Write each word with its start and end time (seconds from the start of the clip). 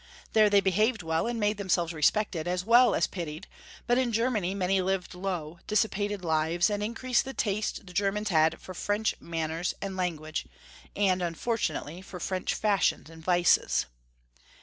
There 0.33 0.49
they 0.49 0.61
behaved 0.61 1.03
well, 1.03 1.27
and 1.27 1.39
made 1.39 1.57
themselves 1.59 1.93
respected 1.93 2.47
as 2.47 2.65
well 2.65 2.95
as 2.95 3.05
pitied, 3.05 3.45
but 3.85 3.99
in 3.99 4.11
Germany 4.11 4.55
many 4.55 4.81
lived 4.81 5.13
low, 5.13 5.59
dissipated 5.67 6.25
lives, 6.25 6.71
and 6.71 6.81
increased 6.81 7.23
the 7.23 7.35
taste 7.35 7.85
the 7.85 7.93
Ger 7.93 8.11
mans 8.11 8.29
had 8.29 8.59
for 8.59 8.73
French 8.73 9.13
manners 9.19 9.75
and 9.79 9.95
language, 9.95 10.47
and, 10.95 11.21
unfortunately, 11.21 12.01
for 12.01 12.19
French 12.19 12.55
fashions 12.55 13.11
and 13.11 13.23
vices. 13.23 13.85